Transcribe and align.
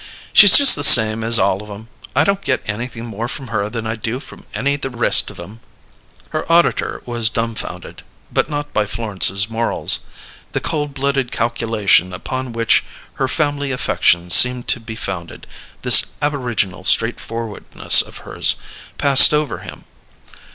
"She's 0.33 0.57
just 0.57 0.75
the 0.75 0.83
same 0.83 1.23
as 1.23 1.37
all 1.37 1.61
of 1.61 1.69
'em. 1.69 1.87
I 2.15 2.23
don't 2.23 2.41
get 2.41 2.63
anything 2.67 3.05
more 3.05 3.27
from 3.27 3.49
her 3.49 3.69
than 3.69 3.85
I 3.85 3.95
do 3.95 4.19
from 4.19 4.47
any 4.55 4.75
the 4.75 4.89
rest 4.89 5.29
of 5.29 5.39
'em." 5.39 5.59
Her 6.29 6.43
auditor 6.51 7.03
was 7.05 7.29
dumfounded, 7.29 8.01
but 8.33 8.49
not 8.49 8.73
by 8.73 8.87
Florence's 8.87 9.47
morals. 9.47 9.99
The 10.53 10.59
cold 10.59 10.95
blooded 10.95 11.31
calculation 11.31 12.13
upon 12.13 12.51
which 12.51 12.83
her 13.21 13.27
family 13.27 13.71
affections 13.71 14.33
seemed 14.33 14.67
to 14.69 14.79
be 14.79 14.95
founded, 14.95 15.45
this 15.83 16.07
aboriginal 16.19 16.83
straightforwardness 16.83 18.01
of 18.01 18.17
hers, 18.25 18.55
passed 18.97 19.35
over 19.35 19.59
him. 19.59 19.83